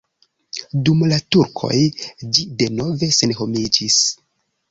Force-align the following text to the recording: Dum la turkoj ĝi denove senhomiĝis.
Dum 0.87 1.03
la 1.11 1.19
turkoj 1.35 1.75
ĝi 2.37 2.47
denove 2.63 3.11
senhomiĝis. 3.21 4.01